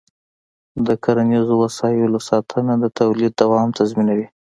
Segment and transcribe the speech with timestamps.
[0.85, 4.27] د کرنيزو وسایلو ساتنه د تولید دوام تضمینوي.